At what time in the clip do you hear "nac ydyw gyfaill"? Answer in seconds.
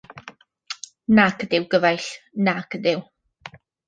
1.19-2.07